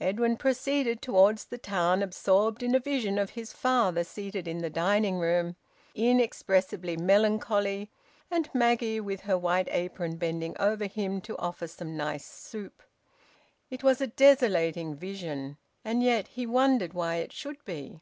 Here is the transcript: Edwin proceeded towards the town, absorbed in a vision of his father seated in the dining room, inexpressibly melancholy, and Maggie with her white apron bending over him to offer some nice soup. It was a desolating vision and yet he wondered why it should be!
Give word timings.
Edwin 0.00 0.36
proceeded 0.36 1.02
towards 1.02 1.46
the 1.46 1.58
town, 1.58 2.00
absorbed 2.00 2.62
in 2.62 2.72
a 2.76 2.78
vision 2.78 3.18
of 3.18 3.30
his 3.30 3.52
father 3.52 4.04
seated 4.04 4.46
in 4.46 4.58
the 4.58 4.70
dining 4.70 5.18
room, 5.18 5.56
inexpressibly 5.92 6.96
melancholy, 6.96 7.90
and 8.30 8.48
Maggie 8.54 9.00
with 9.00 9.22
her 9.22 9.36
white 9.36 9.66
apron 9.72 10.18
bending 10.18 10.54
over 10.60 10.86
him 10.86 11.20
to 11.22 11.36
offer 11.38 11.66
some 11.66 11.96
nice 11.96 12.24
soup. 12.24 12.80
It 13.68 13.82
was 13.82 14.00
a 14.00 14.06
desolating 14.06 14.94
vision 14.94 15.56
and 15.84 16.00
yet 16.00 16.28
he 16.28 16.46
wondered 16.46 16.92
why 16.94 17.16
it 17.16 17.32
should 17.32 17.64
be! 17.64 17.98